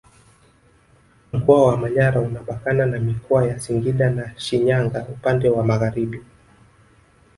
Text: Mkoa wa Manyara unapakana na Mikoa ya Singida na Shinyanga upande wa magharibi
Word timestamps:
Mkoa 1.33 1.67
wa 1.67 1.77
Manyara 1.77 2.21
unapakana 2.21 2.85
na 2.85 2.99
Mikoa 2.99 3.45
ya 3.47 3.59
Singida 3.59 4.09
na 4.09 4.33
Shinyanga 4.39 5.07
upande 5.09 5.49
wa 5.49 5.63
magharibi 5.65 6.21